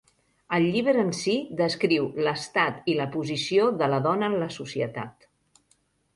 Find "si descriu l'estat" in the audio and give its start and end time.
1.17-2.91